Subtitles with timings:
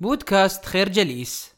[0.00, 1.54] بودكاست خير جليس.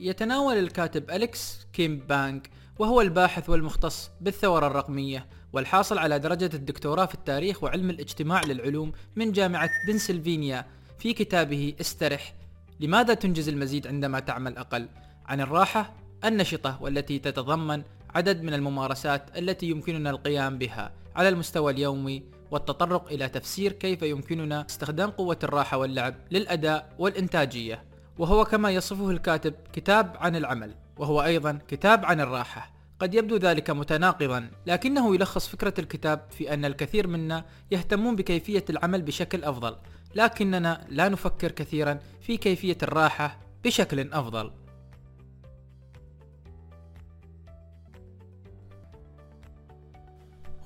[0.00, 7.14] يتناول الكاتب أليكس كيم بانك وهو الباحث والمختص بالثورة الرقمية والحاصل على درجة الدكتوراه في
[7.14, 10.66] التاريخ وعلم الاجتماع للعلوم من جامعة بنسلفانيا
[10.98, 12.34] في كتابه استرح
[12.80, 14.88] لماذا تنجز المزيد عندما تعمل أقل
[15.26, 15.94] عن الراحة
[16.24, 17.82] النشطة والتي تتضمن
[18.14, 22.22] عدد من الممارسات التي يمكننا القيام بها على المستوى اليومي
[22.52, 27.84] والتطرق إلى تفسير كيف يمكننا استخدام قوة الراحة واللعب للأداء والإنتاجية.
[28.18, 32.72] وهو كما يصفه الكاتب كتاب عن العمل وهو أيضا كتاب عن الراحة.
[32.98, 39.02] قد يبدو ذلك متناقضا لكنه يلخص فكرة الكتاب في أن الكثير منا يهتمون بكيفية العمل
[39.02, 39.76] بشكل أفضل
[40.14, 44.50] لكننا لا نفكر كثيرا في كيفية الراحة بشكل أفضل.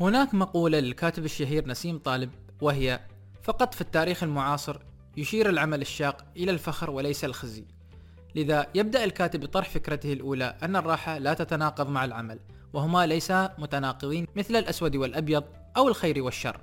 [0.01, 3.01] هناك مقولة للكاتب الشهير نسيم طالب وهي
[3.43, 4.77] فقط في التاريخ المعاصر
[5.17, 7.65] يشير العمل الشاق إلى الفخر وليس الخزي.
[8.35, 12.39] لذا يبدأ الكاتب بطرح فكرته الأولى أن الراحة لا تتناقض مع العمل
[12.73, 15.45] وهما ليسا متناقضين مثل الأسود والأبيض
[15.77, 16.61] أو الخير والشر.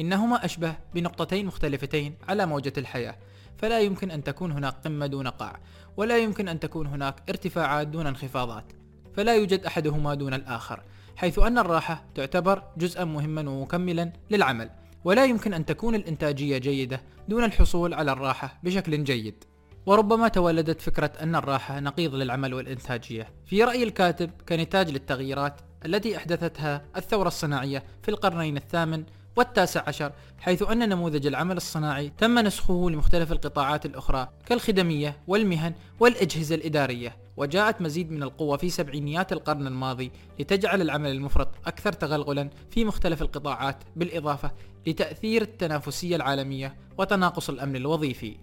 [0.00, 3.16] إنهما أشبه بنقطتين مختلفتين على موجة الحياة.
[3.58, 5.60] فلا يمكن أن تكون هناك قمة دون قاع
[5.96, 8.72] ولا يمكن أن تكون هناك ارتفاعات دون انخفاضات.
[9.20, 10.82] فلا يوجد أحدهما دون الآخر
[11.16, 14.70] حيث أن الراحة تعتبر جزءا مهما ومكملا للعمل
[15.04, 19.44] ولا يمكن أن تكون الإنتاجية جيدة دون الحصول على الراحة بشكل جيد.
[19.86, 23.28] وربما تولدت فكرة أن الراحة نقيض للعمل والإنتاجية.
[23.46, 29.04] في رأي الكاتب كنتاج للتغييرات التي أحدثتها الثورة الصناعية في القرنين الثامن
[29.36, 36.54] والتاسع عشر حيث أن نموذج العمل الصناعي تم نسخه لمختلف القطاعات الأخرى كالخدمية والمهن والأجهزة
[36.54, 37.19] الإدارية.
[37.36, 43.22] وجاءت مزيد من القوة في سبعينيات القرن الماضي لتجعل العمل المفرط أكثر تغلغلا في مختلف
[43.22, 44.50] القطاعات بالإضافة
[44.86, 48.36] لتأثير التنافسية العالمية وتناقص الأمن الوظيفي.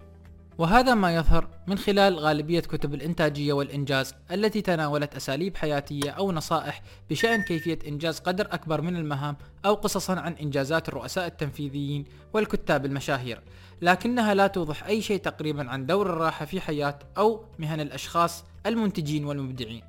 [0.58, 6.82] وهذا ما يظهر من خلال غالبية كتب الإنتاجية والإنجاز التي تناولت أساليب حياتية أو نصائح
[7.10, 13.40] بشأن كيفية إنجاز قدر أكبر من المهام أو قصصا عن إنجازات الرؤساء التنفيذيين والكتاب المشاهير.
[13.82, 19.24] لكنها لا توضح أي شيء تقريبا عن دور الراحة في حياة أو مهن الأشخاص المنتجين
[19.24, 19.82] والمبدعين.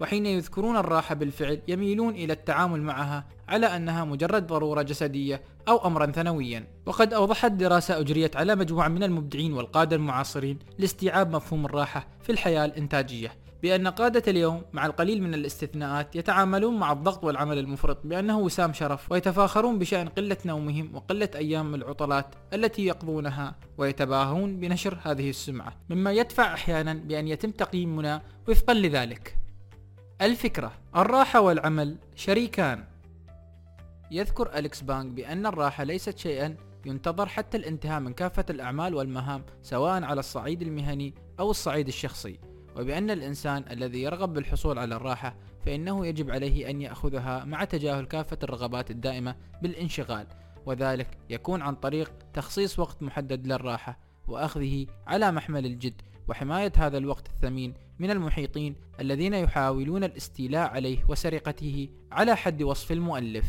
[0.00, 6.06] وحين يذكرون الراحة بالفعل يميلون إلى التعامل معها على أنها مجرد ضرورة جسدية أو أمرا
[6.06, 6.66] ثانويا.
[6.86, 12.64] وقد أوضحت دراسة أجريت على مجموعة من المبدعين والقادة المعاصرين لاستيعاب مفهوم الراحة في الحياة
[12.64, 13.45] الإنتاجية.
[13.62, 19.12] بأن قادة اليوم مع القليل من الاستثناءات يتعاملون مع الضغط والعمل المفرط بأنه وسام شرف
[19.12, 26.54] ويتفاخرون بشأن قلة نومهم وقلة أيام العطلات التي يقضونها ويتباهون بنشر هذه السمعة مما يدفع
[26.54, 29.38] أحيانا بأن يتم تقييمنا وفقا لذلك.
[30.20, 32.84] الفكرة الراحة والعمل شريكان.
[34.10, 36.56] يذكر أليكس بانك بأن الراحة ليست شيئا
[36.86, 42.38] ينتظر حتى الانتهاء من كافة الأعمال والمهام سواء على الصعيد المهني أو الصعيد الشخصي.
[42.76, 48.38] وبأن الإنسان الذي يرغب بالحصول على الراحة فإنه يجب عليه أن يأخذها مع تجاهل كافة
[48.42, 50.26] الرغبات الدائمة بالانشغال
[50.66, 53.98] وذلك يكون عن طريق تخصيص وقت محدد للراحة
[54.28, 61.88] وأخذه على محمل الجد وحماية هذا الوقت الثمين من المحيطين الذين يحاولون الاستيلاء عليه وسرقته
[62.12, 63.46] على حد وصف المؤلف.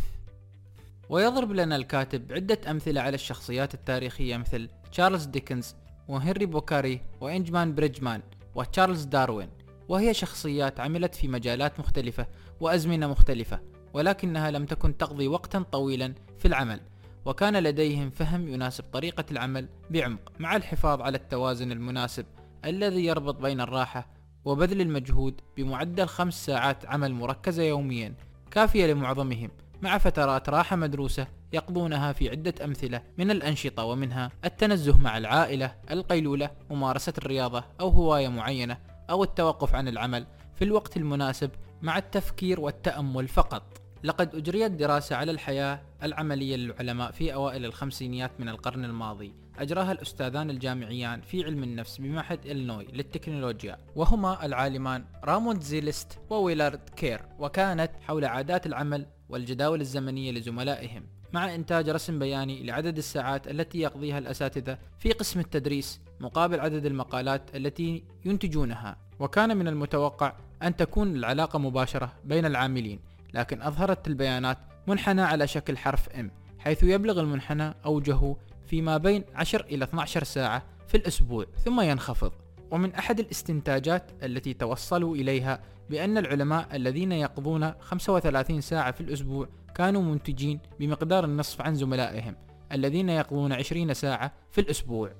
[1.10, 5.76] ويضرب لنا الكاتب عدة أمثلة على الشخصيات التاريخية مثل تشارلز ديكنز
[6.08, 8.22] وهنري بوانكاريه وإنجمار بيرجمان.
[8.58, 9.50] وتشارلز داروين
[9.90, 12.28] وهي شخصيات عملت في مجالات مختلفة
[12.60, 13.60] وأزمنة مختلفة
[13.94, 16.80] ولكنها لم تكن تقضي وقتا طويلا في العمل
[17.26, 22.26] وكان لديهم فهم يناسب طريقة العمل بعمق مع الحفاظ على التوازن المناسب
[22.66, 24.08] الذي يربط بين الراحة
[24.46, 28.14] وبذل المجهود بمعدل خمس ساعات عمل مركزة يوميا
[28.52, 29.52] كافية لمعظمهم
[29.82, 36.50] مع فترات راحة مدروسة يقضونها في عدة أمثلة من الأنشطة ومنها التنزه مع العائلة، القيلولة،
[36.70, 38.78] ممارسة الرياضة أو هواية معينة،
[39.10, 43.82] أو التوقف عن العمل في الوقت المناسب مع التفكير والتأمل فقط.
[44.04, 50.50] لقد أجريت دراسة على الحياة العملية للعلماء في أوائل الخمسينيات من القرن الماضي أجراها الأستاذان
[50.50, 58.26] الجامعيان في علم النفس بمعهد إلنوي للتكنولوجيا وهما العالمان رامون زيلست وويلارد كير وكانت حول
[58.26, 61.04] عادات العمل والجداول الزمنية لزملائهم
[61.34, 67.56] مع إنتاج رسم بياني لعدد الساعات التي يقضيها الأساتذة في قسم التدريس مقابل عدد المقالات
[67.56, 68.98] التي ينتجونها.
[69.20, 70.34] وكان من المتوقع
[70.64, 73.00] أن تكون العلاقة مباشرة بين العاملين
[73.34, 74.58] لكن أظهرت البيانات
[74.88, 76.26] منحنى على شكل حرف M
[76.60, 78.36] حيث يبلغ المنحنى أوجه
[78.68, 82.32] فيما بين 10 إلى 12 ساعة في الأسبوع ثم ينخفض.
[82.72, 90.02] ومن أحد الاستنتاجات التي توصلوا إليها بأن العلماء الذين يقضون 35 ساعة في الأسبوع كانوا
[90.02, 92.36] منتجين بمقدار النصف عن زملائهم
[92.72, 95.12] الذين يقضون 20 ساعة في الأسبوع.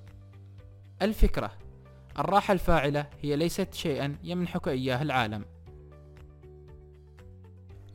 [1.02, 1.52] الفكرة
[2.20, 5.46] الراحة الفاعلة هي ليست شيئا يمنحك إياه العالم.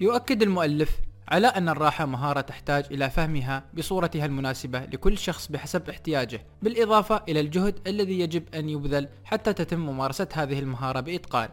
[0.01, 6.47] يؤكد المؤلف على أن الراحة مهارة تحتاج إلى فهمها بصورتها المناسبة لكل شخص بحسب احتياجه،
[6.63, 11.49] بالإضافة إلى الجهد الذي يجب أن يبذل حتى تتم ممارسة هذه المهارة بإتقان.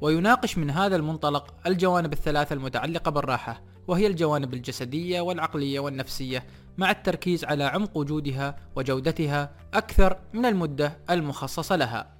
[0.00, 6.46] ويناقش من هذا المنطلق الجوانب الثلاثة المتعلقة بالراحة، وهي الجوانب الجسدية والعقلية والنفسية،
[6.78, 12.12] مع التركيز على عمق وجودها وجودتها أكثر من المدة المخصصة لها.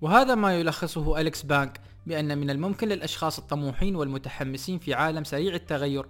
[0.00, 6.06] وهذا ما يلخصه أليكس بانك بأن من الممكن للأشخاص الطموحين والمتحمسين في عالم سريع التغير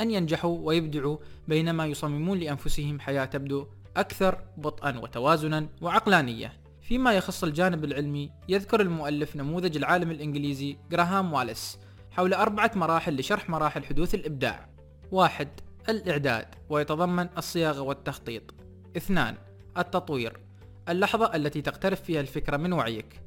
[0.00, 1.16] أن ينجحوا ويبدعوا
[1.48, 3.66] بينما يصممون لأنفسهم حياة تبدو
[3.96, 6.52] أكثر بطئا وتوازنا وعقلانية.
[6.82, 11.78] فيما يخص الجانب العلمي يذكر المؤلف نموذج العالم الإنجليزي جراهام واليس
[12.10, 14.68] حول أربعة مراحل لشرح مراحل حدوث الإبداع.
[15.12, 15.48] واحد
[15.88, 18.54] الإعداد ويتضمن الصياغة والتخطيط.
[18.96, 19.36] اثنان
[19.78, 20.40] التطوير
[20.88, 23.20] اللحظة التي تقترب فيها الفكرة من وعيك.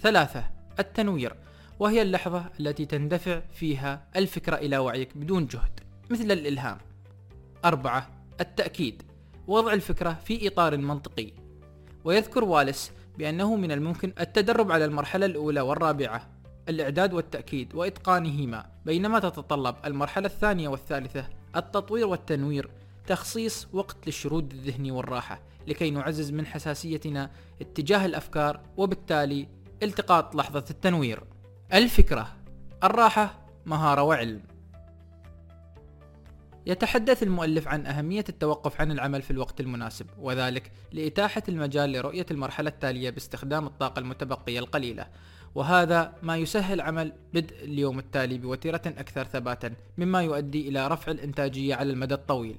[0.00, 0.44] ثلاثة
[0.78, 1.34] التنوير
[1.78, 5.77] وهي اللحظة التي تندفع فيها الفكرة إلى وعيك بدون جهد.
[6.10, 6.78] مثل الإلهام.
[7.64, 8.10] أربعة
[8.40, 9.02] التأكيد.
[9.46, 11.32] وضع الفكرة في إطار منطقي.
[12.04, 16.28] ويذكر واليس بأنه من الممكن التدرب على المرحلة الأولى والرابعة
[16.68, 22.70] الإعداد والتأكيد وإتقانهما بينما تتطلب المرحلة الثانية والثالثة التطوير والتنوير
[23.06, 29.48] تخصيص وقت للشرود الذهني والراحة لكي نعزز من حساسيتنا اتجاه الأفكار وبالتالي
[29.82, 31.24] التقاط لحظة التنوير.
[31.72, 32.36] الفكرة
[32.84, 34.42] الراحة مهارة وعلم.
[36.68, 42.70] يتحدث المؤلف عن أهمية التوقف عن العمل في الوقت المناسب وذلك لإتاحة المجال لرؤية المرحلة
[42.70, 45.06] التالية باستخدام الطاقة المتبقية القليلة.
[45.54, 51.74] وهذا ما يسهل عمل بدء اليوم التالي بوتيرة أكثر ثباتا مما يؤدي إلى رفع الإنتاجية
[51.74, 52.56] على المدى الطويل.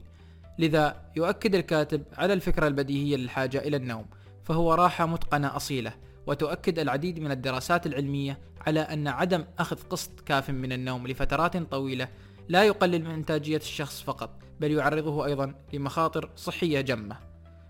[0.59, 4.05] لذا يؤكد الكاتب على الفكرة البديهية للحاجة إلى النوم
[4.43, 5.93] فهو راحة متقنة أصيلة
[6.27, 12.07] وتؤكد العديد من الدراسات العلمية على أن عدم أخذ قسط كاف من النوم لفترات طويلة
[12.49, 14.29] لا يقلل من إنتاجية الشخص فقط
[14.59, 17.17] بل يعرضه أيضا لمخاطر صحية جمة.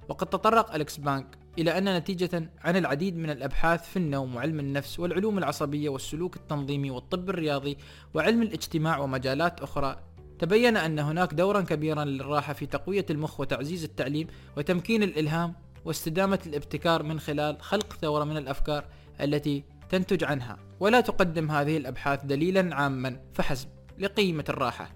[0.10, 5.00] وقد تطرق أليكس بانك إلى أن نتيجة عن العديد من الأبحاث في النوم وعلم النفس
[5.00, 7.78] والعلوم العصبية والسلوك التنظيمي والطب الرياضي
[8.14, 10.00] وعلم الاجتماع ومجالات أخرى.
[10.40, 14.28] تبين أن هناك دورا كبيرا للراحة في تقوية المخ وتعزيز التعليم
[14.58, 15.56] وتمكين الإلهام
[15.86, 18.86] واستدامة الابتكار من خلال خلق ثورة من الأفكار
[19.22, 20.58] التي تنتج عنها.
[20.80, 23.79] ولا تقدم هذه الأبحاث دليلا عاما فحسب.
[24.00, 24.92] لقيمة الراحة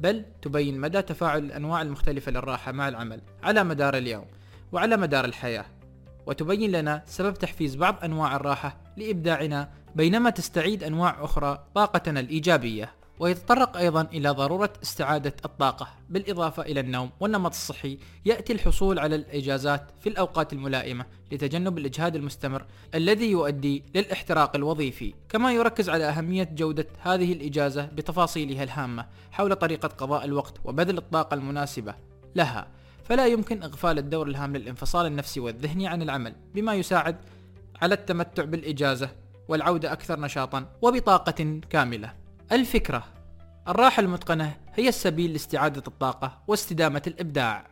[0.00, 4.26] بل تبين مدى تفاعل الأنواع المختلفة للراحة مع العمل على مدار اليوم
[4.72, 5.64] وعلى مدار الحياة.
[6.26, 12.92] وتبين لنا سبب تحفيز بعض أنواع الراحة لإبداعنا بينما تستعيد أنواع أخرى طاقتنا الإيجابية.
[13.18, 17.98] ويتطرق أيضا إلى ضرورة استعادة الطاقة بالإضافة إلى النوم والنمط الصحي.
[18.24, 22.64] يأتي الحصول على الإجازات في الأوقات الملائمة لتجنب الإجهاد المستمر
[22.94, 25.14] الذي يؤدي للاحتراق الوظيفي.
[25.28, 31.34] كما يركز على أهمية جودة هذه الإجازة بتفاصيلها الهامة حول طريقة قضاء الوقت وبذل الطاقة
[31.34, 31.94] المناسبة
[32.34, 32.66] لها.
[33.04, 37.16] فلا يمكن إغفال الدور الهام للانفصال النفسي والذهني عن العمل بما يساعد
[37.82, 39.10] على التمتع بالإجازة
[39.48, 42.23] والعودة أكثر نشاطا وبطاقة كاملة.
[42.52, 43.04] الفكرة
[43.68, 47.70] الراحة المتقنة هي السبيل لاستعادة الطاقة واستدامة الإبداع.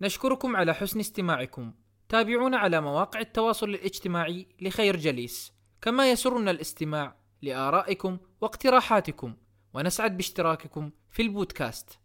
[0.00, 1.72] نشكركم على حسن استماعكم.
[2.08, 5.52] تابعونا على مواقع التواصل الاجتماعي لخير جليس.
[5.82, 9.36] كما يسرنا الاستماع لآرائكم واقتراحاتكم.
[9.74, 11.98] ونسعد باشتراككم في البودكاست.